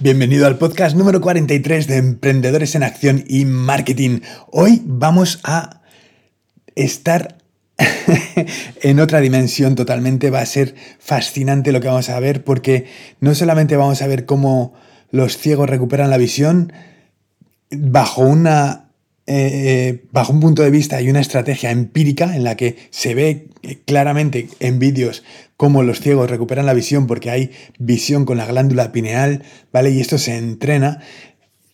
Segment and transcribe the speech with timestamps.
[0.00, 4.20] Bienvenido al podcast número 43 de Emprendedores en Acción y Marketing.
[4.50, 5.82] Hoy vamos a
[6.74, 7.36] estar
[8.82, 10.30] en otra dimensión totalmente.
[10.30, 12.86] Va a ser fascinante lo que vamos a ver porque
[13.20, 14.72] no solamente vamos a ver cómo
[15.10, 16.72] los ciegos recuperan la visión
[17.70, 18.91] bajo una
[19.26, 23.48] eh, bajo un punto de vista y una estrategia empírica en la que se ve
[23.84, 25.22] claramente en vídeos
[25.56, 29.90] cómo los ciegos recuperan la visión porque hay visión con la glándula pineal, ¿vale?
[29.90, 31.00] Y esto se entrena.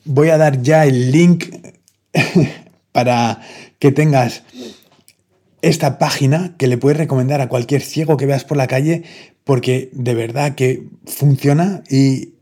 [0.05, 1.47] Voy a dar ya el link
[2.93, 3.41] para
[3.79, 4.43] que tengas
[5.63, 9.05] esta página que le puedes recomendar a cualquier ciego que veas por la calle
[9.45, 12.35] porque de verdad que funciona y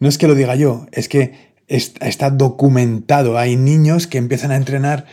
[0.00, 3.38] no es que lo diga yo, es que está documentado.
[3.38, 5.06] Hay niños que empiezan a entrenar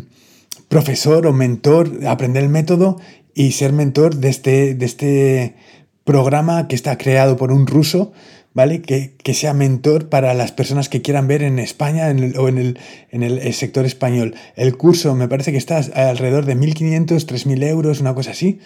[0.75, 2.99] profesor o mentor, aprender el método
[3.33, 5.55] y ser mentor de este, de este
[6.03, 8.13] programa que está creado por un ruso,
[8.55, 8.83] ¿vale?
[8.83, 12.79] Que, sea mentor para las personas que quieran ver en España o en, el,
[13.13, 14.35] en el, sector español.
[14.57, 18.59] El curso me parece que está alrededor de 1.500, 3.000 euros, una cosa así.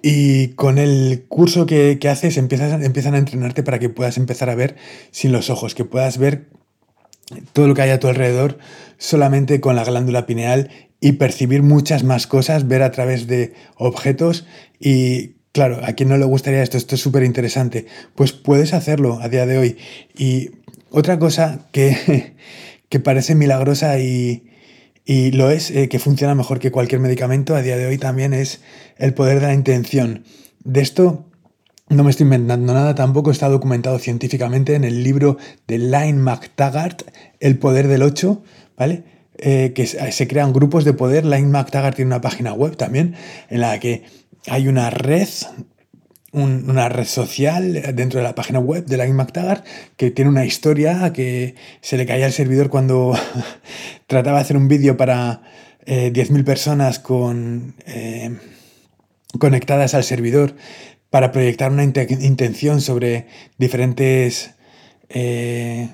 [0.00, 4.54] Y con el curso que, haces empiezas, empiezan a entrenarte para que puedas empezar a
[4.54, 4.76] ver
[5.10, 6.46] sin los ojos, que puedas ver
[7.52, 8.58] todo lo que hay a tu alrededor
[8.98, 10.70] solamente con la glándula pineal
[11.00, 14.46] y percibir muchas más cosas, ver a través de objetos
[14.80, 19.20] y claro, a quien no le gustaría esto, esto es súper interesante, pues puedes hacerlo
[19.20, 19.76] a día de hoy.
[20.16, 20.50] Y
[20.90, 22.34] otra cosa que,
[22.88, 24.50] que parece milagrosa y,
[25.04, 28.34] y lo es, eh, que funciona mejor que cualquier medicamento a día de hoy también
[28.34, 28.60] es
[28.98, 30.24] el poder de la intención.
[30.64, 31.24] De esto
[31.88, 35.38] no me estoy inventando nada, tampoco está documentado científicamente en el libro
[35.68, 37.02] de Line McTaggart,
[37.38, 38.42] El poder del 8,
[38.76, 39.04] ¿vale?
[39.38, 41.24] Eh, que se crean grupos de poder.
[41.24, 43.14] Line McTaggart tiene una página web también
[43.50, 44.04] en la que
[44.48, 45.28] hay una red,
[46.32, 49.64] una red social dentro de la página web de Line McTaggart
[49.96, 53.14] que tiene una historia que se le caía al servidor cuando
[54.06, 55.42] trataba de hacer un vídeo para
[55.86, 58.36] 10.000 eh, personas con, eh,
[59.38, 60.54] conectadas al servidor
[61.10, 63.26] para proyectar una intención sobre
[63.58, 64.50] diferentes
[65.08, 65.88] eh,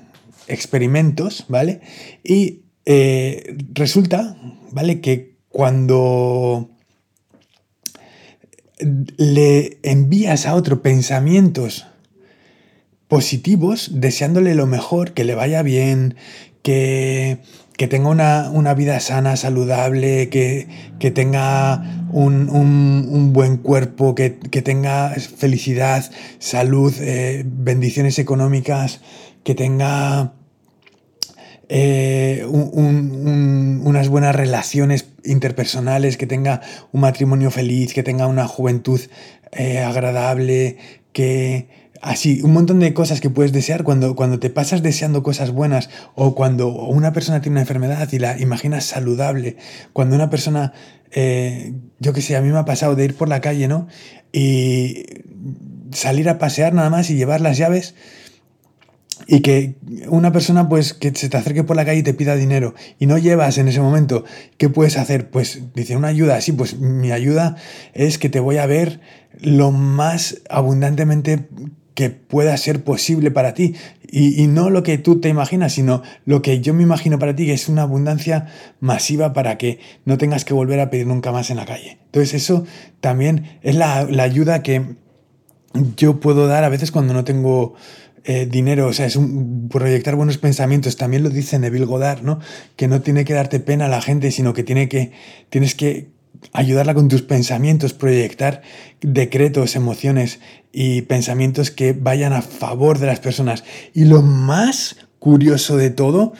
[0.48, 1.80] experimentos, ¿vale?
[2.24, 4.36] Y eh, resulta,
[4.70, 5.00] ¿vale?
[5.00, 6.70] Que cuando
[9.16, 11.86] le envías a otro pensamientos
[13.06, 16.16] positivos, deseándole lo mejor, que le vaya bien,
[16.62, 17.38] que
[17.76, 26.94] que tenga una, vida sana, saludable, que, tenga un, buen cuerpo, que, tenga felicidad, salud,
[27.00, 29.00] eh, bendiciones económicas,
[29.42, 30.32] que tenga
[31.68, 36.60] eh, unas buenas relaciones interpersonales, que tenga
[36.92, 39.00] un matrimonio feliz, que tenga una juventud
[39.52, 40.76] eh, agradable,
[41.12, 41.68] que
[42.02, 45.88] así, un montón de cosas que puedes desear cuando, cuando te pasas deseando cosas buenas
[46.14, 49.56] o cuando una persona tiene una enfermedad y la imaginas saludable,
[49.92, 50.72] cuando una persona,
[51.12, 53.86] eh, yo qué sé, a mí me ha pasado de ir por la calle, ¿no?
[54.32, 55.04] Y
[55.92, 57.94] salir a pasear nada más y llevar las llaves
[59.28, 59.76] y que
[60.08, 63.06] una persona pues que se te acerque por la calle y te pida dinero y
[63.06, 64.24] no llevas en ese momento,
[64.58, 65.30] ¿qué puedes hacer?
[65.30, 67.54] Pues dice una ayuda, sí, pues mi ayuda
[67.94, 69.00] es que te voy a ver
[69.38, 71.46] lo más abundantemente
[71.94, 73.74] que pueda ser posible para ti.
[74.14, 77.46] Y, no lo que tú te imaginas, sino lo que yo me imagino para ti,
[77.46, 78.46] que es una abundancia
[78.78, 81.98] masiva para que no tengas que volver a pedir nunca más en la calle.
[82.06, 82.66] Entonces eso
[83.00, 84.96] también es la, la ayuda que
[85.96, 87.74] yo puedo dar a veces cuando no tengo
[88.24, 90.96] eh, dinero, o sea, es un, proyectar buenos pensamientos.
[90.96, 92.38] También lo dice Neville Goddard, ¿no?
[92.76, 95.10] Que no tiene que darte pena a la gente, sino que, tiene que
[95.50, 96.11] tienes que
[96.52, 98.62] ayudarla con tus pensamientos, proyectar
[99.00, 100.40] decretos, emociones
[100.72, 103.64] y pensamientos que vayan a favor de las personas.
[103.94, 106.32] Y lo más curioso de todo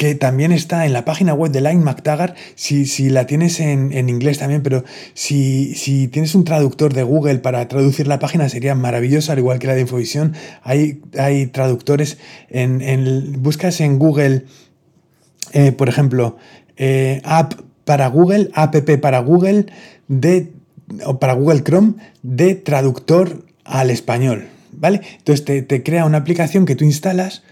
[0.00, 3.92] que también está en la página web de Line McTaggart, si, si la tienes en,
[4.08, 4.82] inglés también, pero
[5.12, 9.58] si, si, tienes un traductor de Google para traducir la página sería maravilloso, al igual
[9.58, 10.32] que la de Infovisión.
[10.62, 12.16] Hay, hay traductores,
[12.48, 14.46] en, buscas en Google,
[15.52, 16.38] eh, por ejemplo,
[16.78, 17.52] eh, app
[17.90, 19.66] para Google, app para Google,
[20.06, 20.52] de,
[21.04, 24.46] o para Google Chrome, de traductor al español.
[24.70, 25.00] ¿Vale?
[25.18, 27.42] Entonces te, crea una aplicación que tú instalas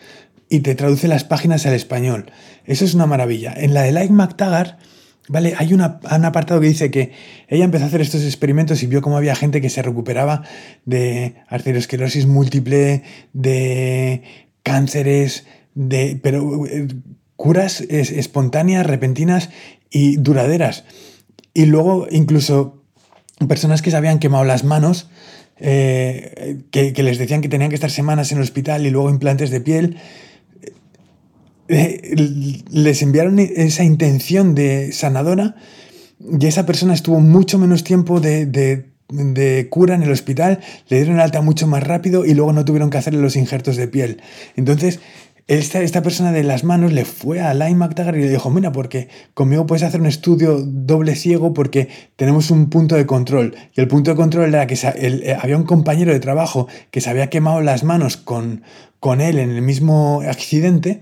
[0.48, 2.30] y te traduce las páginas al español.
[2.66, 3.52] Eso es una maravilla.
[3.52, 4.78] En la de Like McTaggart,
[5.26, 5.54] ¿vale?
[5.58, 7.10] Hay un apartado que dice que
[7.48, 10.44] ella empezó a hacer estos experimentos y vio cómo había gente que se recuperaba
[10.84, 13.02] de arteriosclerosis múltiple,
[13.32, 14.22] de
[14.62, 16.64] cánceres, de, pero
[17.38, 19.48] curas espontáneas, repentinas
[19.90, 20.84] y duraderas.
[21.54, 22.82] Y luego incluso
[23.46, 25.08] personas que se habían quemado las manos,
[25.60, 29.50] eh, que, les decían que tenían que estar semanas en el hospital y luego implantes
[29.50, 29.98] de piel,
[31.68, 35.54] eh, les enviaron esa intención de sanadora
[36.18, 38.90] y esa persona estuvo mucho menos tiempo de,
[39.70, 40.58] cura en el hospital,
[40.88, 43.86] le dieron alta mucho más rápido y luego no tuvieron que hacerle los injertos de
[43.86, 44.22] piel.
[44.56, 44.98] Entonces,
[45.48, 48.70] esta, esta persona de las manos le fue a Lyme McTaggart y le dijo, mira,
[48.70, 53.56] porque conmigo puedes hacer un estudio doble ciego porque tenemos un punto de control.
[53.74, 57.10] Y el punto de control era que eh, había un compañero de trabajo que se
[57.10, 58.62] había quemado las manos con,
[59.00, 61.00] con él en el mismo accidente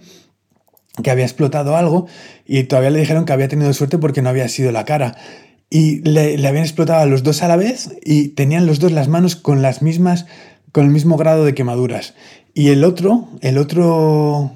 [1.03, 2.07] que había explotado algo
[2.47, 5.17] y todavía le dijeron que había tenido suerte porque no había sido la cara.
[5.69, 9.09] Y le, habían explotado a los dos a la vez y tenían los dos las
[9.09, 10.27] manos con las mismas,
[10.77, 12.13] con el mismo grado de quemaduras.
[12.53, 14.53] Y el otro, el otro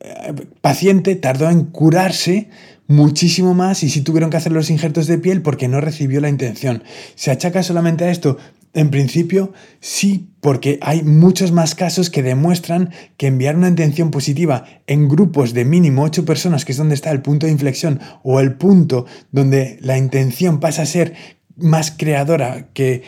[0.00, 2.50] eh, paciente tardó en curarse
[2.86, 6.28] muchísimo más y sí tuvieron que hacer los injertos de piel porque no recibió la
[6.28, 6.84] intención.
[7.14, 8.36] ¿Se achaca solamente a esto?
[8.74, 14.66] En principio, sí, porque hay muchos más casos que demuestran que enviar una intención positiva
[14.86, 18.38] en grupos de mínimo 8 personas, que es donde está el punto de inflexión o
[18.38, 21.14] el punto donde la intención pasa a ser
[21.56, 23.02] más creadora que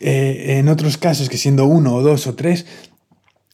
[0.00, 2.66] eh, en otros casos, que siendo uno o dos o tres,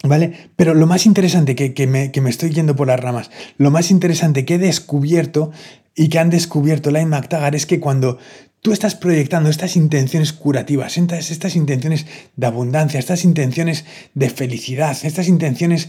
[0.06, 0.50] ¿Vale?
[0.54, 3.90] Pero lo más interesante que, me, que, me, estoy yendo por las ramas, lo más
[3.90, 5.50] interesante que he descubierto
[5.94, 8.18] y que han descubierto Line McTaggart es que cuando
[8.60, 12.06] tú estás proyectando estas intenciones curativas, estas, estas intenciones
[12.36, 15.88] de abundancia, estas intenciones de felicidad, estas intenciones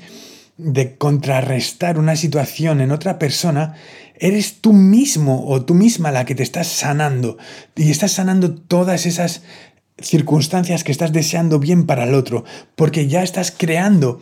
[0.58, 3.76] de contrarrestar una situación en otra persona,
[4.18, 7.38] eres tú mismo o tú misma la que te estás sanando
[7.76, 9.42] y estás sanando todas esas
[10.00, 12.44] circunstancias que estás deseando bien para el otro,
[12.76, 14.20] porque ya estás creando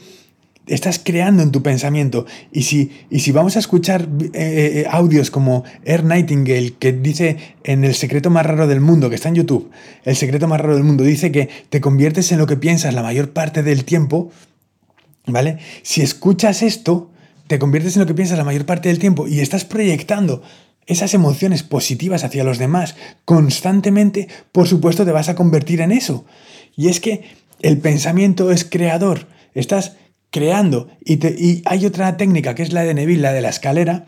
[0.68, 2.26] estás creando en tu pensamiento.
[2.52, 7.56] Y si, y si vamos a escuchar eh, eh, audios como Air Nightingale, que dice
[7.64, 9.72] en El secreto más raro del mundo, que está en YouTube,
[10.06, 13.04] El secreto más raro del mundo, dice que te conviertes en lo que piensas la
[13.04, 14.32] mayor parte del tiempo,
[15.26, 15.58] ¿vale?
[15.82, 17.10] Si escuchas esto,
[17.48, 20.42] te conviertes en lo que piensas la mayor parte del tiempo y estás proyectando
[20.88, 26.26] esas emociones positivas hacia los demás constantemente, por supuesto te vas a convertir en eso.
[26.76, 27.24] Y es que
[27.62, 29.28] el pensamiento es creador.
[29.54, 29.94] Estás
[30.34, 30.90] creando.
[31.06, 34.06] Y, hay otra técnica que es la de Neville, la de la escalera,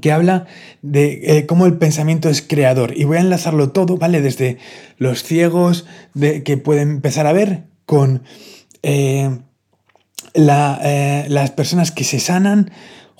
[0.00, 0.46] que habla
[0.82, 2.96] de eh, cómo el pensamiento es creador.
[2.96, 4.20] Y voy a enlazarlo todo, ¿vale?
[4.20, 4.58] Desde
[4.96, 8.22] los ciegos de, que pueden empezar a ver con
[8.82, 9.38] eh,
[10.34, 12.70] eh, las personas que se sanan,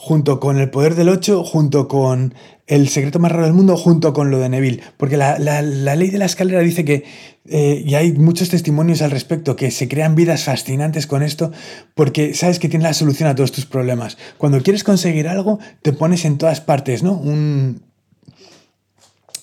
[0.01, 2.33] junto con el poder del 8, junto con
[2.69, 4.81] el secreto más raro del mundo, junto con lo de Neville.
[4.97, 7.05] Porque la, ley de la escalera dice que,
[7.47, 11.51] eh, y hay muchos testimonios al respecto, que se crean vidas fascinantes con esto,
[11.97, 14.19] porque sabes que tienes la solución a todos tus problemas.
[14.39, 17.15] Cuando quieres conseguir algo, te pones en todas partes, ¿no?
[17.15, 17.83] Un,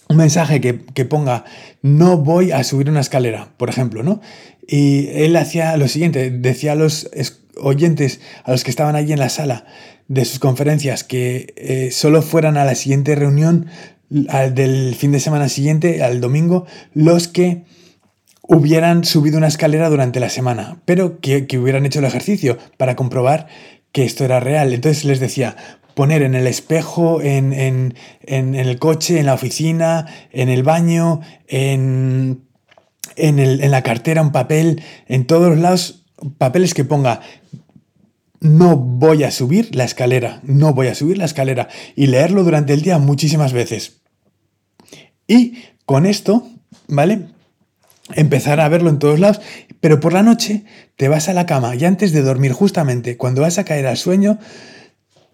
[0.07, 1.43] un mensaje que, que, ponga
[1.81, 4.21] no voy a subir una escalera, por ejemplo, ¿no?
[4.67, 7.09] Y él hacía lo siguiente, decía a los
[7.57, 9.65] oyentes, a los que estaban allí en la sala,
[10.07, 13.67] de sus conferencias que eh, solo fueran a la siguiente reunión
[14.09, 17.63] del fin de semana siguiente, al domingo, los que
[18.47, 23.47] hubieran subido una escalera durante la semana, pero que, hubieran hecho el ejercicio para comprobar
[23.91, 24.73] que esto era real.
[24.73, 25.55] Entonces les decía,
[25.95, 32.44] poner en el espejo, en, en, el coche, en la oficina, en el baño, en,
[33.15, 36.05] en, la cartera, un papel, en todos los lados,
[36.37, 37.21] papeles que ponga
[38.41, 42.73] no voy a subir la escalera, no voy a subir la escalera y leerlo durante
[42.73, 44.01] el día muchísimas veces.
[45.27, 46.47] Y con esto,
[46.87, 47.27] ¿vale?
[48.13, 49.41] empezar a verlo en todos lados,
[49.79, 50.63] pero por la noche
[50.95, 53.97] te vas a la cama y antes de dormir justamente, cuando vas a caer al
[53.97, 54.37] sueño,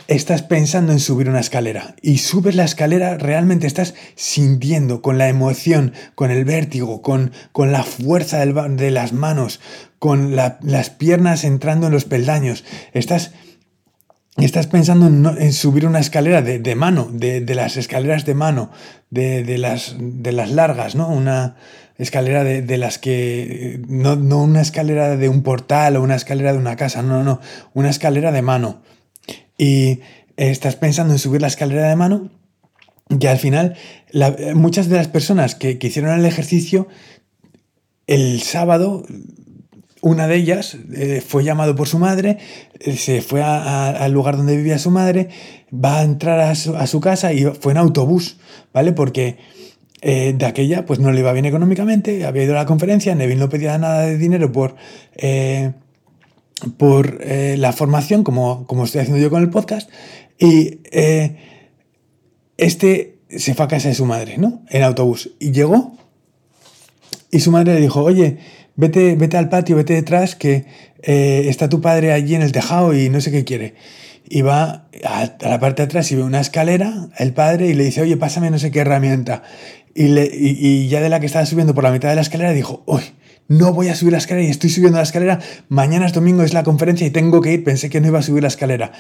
[0.08, 5.29] estás pensando en subir una escalera y subes la escalera, realmente estás sintiendo con la
[5.29, 9.60] emoción, con el vértigo, con, con la fuerza de las manos,
[10.00, 13.31] con las piernas entrando en los peldaños, estás...
[14.38, 18.72] Estás pensando en, subir una escalera de, mano, de, las escaleras de mano,
[19.10, 21.10] de, las, de las largas, ¿no?
[21.10, 21.58] Una,
[22.01, 23.81] escalera de, las que.
[23.88, 27.41] No, una escalera de un portal o una escalera de una casa, no, no, no,
[27.74, 28.81] una escalera de mano.
[29.63, 30.00] Y
[30.38, 32.32] estás pensando en subir la escalera de mano,
[33.20, 33.75] y al final,
[34.56, 36.88] muchas de las personas que, hicieron el ejercicio,
[38.08, 39.06] el sábado,
[40.01, 42.39] una de ellas eh, fue llamado por su madre,
[42.80, 45.30] eh, se fue al lugar donde vivía su madre,
[45.74, 48.38] va a entrar a su, casa y fue en autobús,
[48.74, 48.94] ¿vale?
[48.94, 49.38] Porque
[50.01, 53.39] eh, de aquella pues no le iba bien económicamente, había ido a la conferencia, Neville
[53.39, 54.75] no pedía nada de dinero por,
[55.15, 55.74] eh,
[56.77, 59.89] por eh, la formación, como, como estoy haciendo yo con el podcast,
[60.39, 60.80] y
[62.58, 64.63] este se fue a casa de su madre, ¿no?
[64.70, 65.32] En autobús.
[65.39, 65.96] Y llegó
[67.30, 68.39] y su madre le dijo, oye,
[68.75, 70.65] vete, vete al patio, vete detrás, que
[71.01, 73.75] está tu padre allí en el tejado y no sé qué quiere
[74.32, 77.84] y va a, la parte de atrás y ve una escalera, el padre, y le
[77.84, 79.44] dice, oye, pásame no sé qué herramienta.
[79.94, 82.53] Y, le, y, ya de la que estaba subiendo por la mitad de la escalera
[82.53, 83.01] dijo, uy,
[83.48, 86.53] no voy a subir la escalera y estoy subiendo la escalera, mañana es domingo, es
[86.53, 88.91] la conferencia y tengo que ir, pensé que no iba a subir la escalera.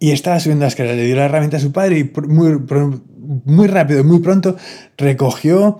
[0.00, 2.58] Y estaba subiendo la escalera, le dio la herramienta a su padre y muy,
[3.44, 4.56] muy rápido y muy pronto
[4.96, 5.78] recogió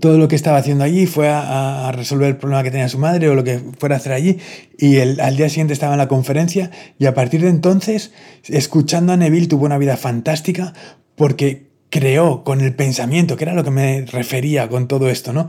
[0.00, 3.28] todo lo que estaba haciendo allí, fue a, resolver el problema que tenía su madre
[3.28, 4.38] o lo que fuera a hacer allí,
[4.78, 8.12] y el, al día siguiente estaba en la conferencia, y a partir de entonces,
[8.48, 10.74] escuchando a Neville, tuvo una vida fantástica
[11.14, 15.48] porque creó con el pensamiento, que era lo que me refería con todo esto, ¿no?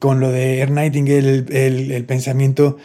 [0.00, 2.78] Con lo de Air Nightingale, el, pensamiento,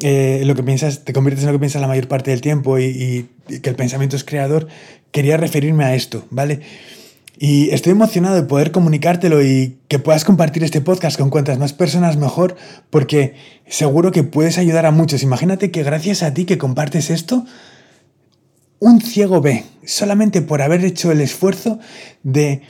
[0.00, 2.80] eh, lo que piensas, te conviertes en lo que piensas la mayor parte del tiempo
[2.80, 4.66] y, y que el pensamiento es creador,
[5.12, 6.60] quería referirme a esto, ¿vale?
[7.38, 11.72] Y estoy emocionado de poder comunicártelo y que puedas compartir este podcast con cuantas más
[11.72, 12.56] personas mejor,
[12.90, 13.34] porque
[13.66, 15.22] seguro que puedes ayudar a muchos.
[15.22, 17.44] Imagínate que gracias a ti que compartes esto,
[18.78, 21.80] un ciego ve, solamente por haber hecho el esfuerzo
[22.22, 22.62] de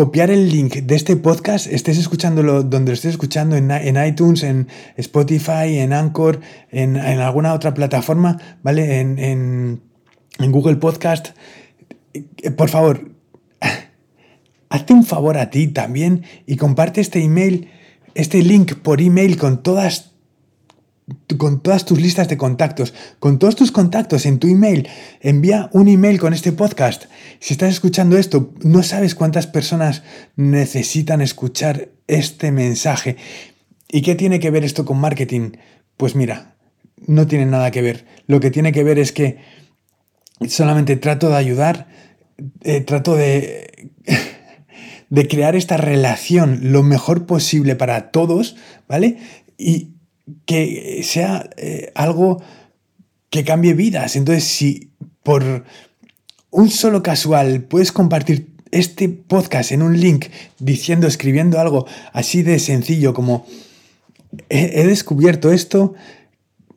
[0.00, 4.66] copiar el link de este podcast, estés escuchándolo donde lo estés escuchando, en, iTunes, en
[4.96, 6.40] Spotify, en Anchor,
[6.70, 9.00] en, alguna otra plataforma, ¿vale?
[9.00, 11.36] En, en Google Podcast.
[12.56, 13.10] Por favor,
[14.70, 17.68] hazte un favor a ti también y comparte este email,
[18.14, 20.14] este link por email con todas
[21.36, 24.88] con todas tus listas de contactos, con todos tus contactos en tu email.
[25.20, 27.04] Envía un email con este podcast.
[27.38, 30.02] Si estás escuchando esto, no sabes cuántas personas
[30.36, 33.16] necesitan escuchar este mensaje.
[33.88, 35.52] ¿Y qué tiene que ver esto con marketing?
[35.96, 36.56] Pues mira,
[36.96, 38.06] no tiene nada que ver.
[38.26, 39.38] Lo que tiene que ver es que
[40.48, 41.88] solamente trato de ayudar,
[42.62, 43.90] eh, trato de
[45.10, 48.56] de crear esta relación lo mejor posible para todos,
[48.88, 49.18] ¿vale?
[49.58, 49.90] Y
[50.46, 52.42] que sea eh, algo
[53.30, 54.16] que cambie vidas.
[54.16, 54.90] Entonces, si
[55.22, 55.64] por
[56.50, 60.26] un solo casual puedes compartir este podcast en un link
[60.58, 63.46] diciendo, escribiendo algo así de sencillo como
[64.48, 65.94] he, descubierto esto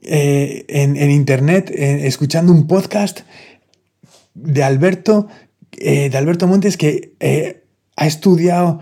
[0.02, 3.22] eh, en, internet, escuchando un podcast
[4.34, 5.28] de Alberto,
[5.74, 7.14] eh, de Alberto Montes que
[7.96, 8.80] ha estudiado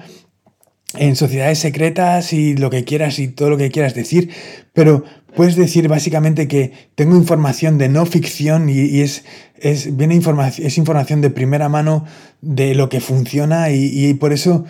[0.95, 4.29] en sociedades secretas y lo que quieras y todo lo que quieras decir,
[4.73, 5.03] pero
[5.35, 9.23] puedes decir básicamente que tengo información de no ficción y, es,
[9.57, 12.05] es, viene información, es información de primera mano
[12.41, 14.65] de lo que funciona y, por eso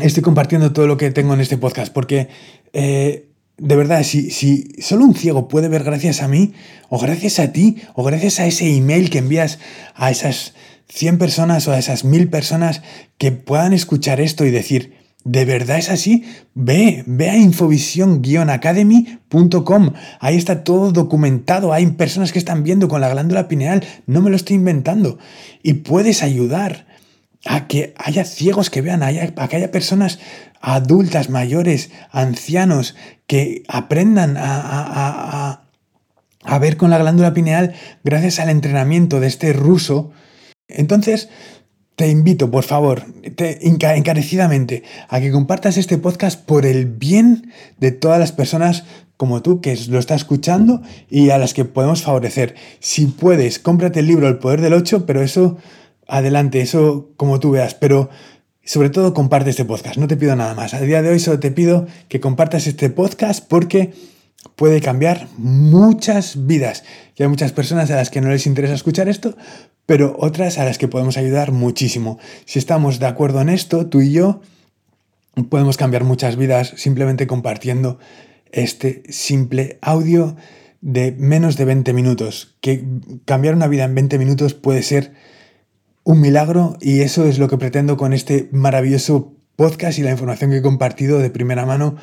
[0.00, 2.28] estoy compartiendo todo lo que tengo en este podcast, porque
[2.72, 6.52] eh, de verdad, si, si solo un ciego puede ver gracias a mí,
[6.88, 9.60] o gracias a ti, o gracias a ese email que envías
[9.94, 10.54] a esas
[10.88, 12.82] 100 personas o a esas 1000 personas
[13.16, 16.24] que puedan escuchar esto y decir, ¿de verdad es así?
[16.54, 19.92] Ve, ve a infovisión-academy.com.
[20.20, 21.72] Ahí está todo documentado.
[21.72, 23.82] Hay personas que están viendo con la glándula pineal.
[24.06, 25.18] No me lo estoy inventando.
[25.62, 26.86] Y puedes ayudar
[27.46, 30.18] a que haya ciegos que vean, a que haya personas
[30.60, 35.60] adultas, mayores, ancianos, que aprendan a,
[36.44, 40.12] a ver con la glándula pineal gracias al entrenamiento de este ruso.
[40.68, 41.28] Entonces,
[41.96, 48.18] te invito, por favor, encarecidamente, a que compartas este podcast por el bien de todas
[48.18, 48.84] las personas
[49.16, 52.56] como tú que lo está escuchando y a las que podemos favorecer.
[52.80, 55.56] Si puedes, cómprate el libro El Poder del 8, pero eso,
[56.08, 57.74] adelante, eso como tú veas.
[57.74, 58.10] Pero
[58.64, 60.74] sobre todo comparte este podcast, no te pido nada más.
[60.74, 63.92] A día de hoy solo te pido que compartas este podcast porque
[64.56, 66.84] puede cambiar muchas vidas.
[67.16, 69.36] Y hay muchas personas a las que no les interesa escuchar esto,
[69.86, 72.18] pero otras a las que podemos ayudar muchísimo.
[72.44, 74.40] Si estamos de acuerdo en esto, tú y yo
[75.48, 77.98] podemos cambiar muchas vidas simplemente compartiendo
[78.52, 80.36] este simple audio
[80.80, 82.56] de menos de 20 minutos.
[82.60, 82.84] Que
[83.24, 85.12] cambiar una vida en 20 minutos puede ser
[86.04, 90.50] un milagro y eso es lo que pretendo con este maravilloso podcast y la información
[90.50, 91.96] que he compartido de primera mano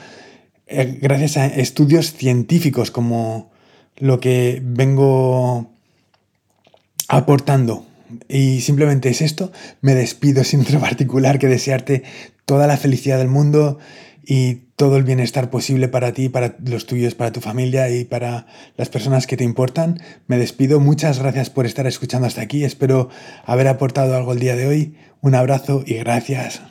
[1.01, 3.51] gracias a estudios científicos como
[3.98, 5.72] lo que vengo
[7.08, 7.86] aportando.
[8.28, 9.51] Y simplemente es esto.
[9.82, 12.04] Me despido sin otro particular que desearte
[12.46, 13.80] toda la felicidad del mundo
[14.25, 18.48] y todo el bienestar posible para ti, para los tuyos, para tu familia y para
[18.78, 20.01] las personas que te importan.
[20.28, 20.80] Me despido.
[20.80, 22.63] Muchas gracias por estar escuchando hasta aquí.
[22.63, 23.10] Espero
[23.46, 24.96] haber aportado algo el día de hoy.
[25.22, 26.62] Un abrazo y gracias.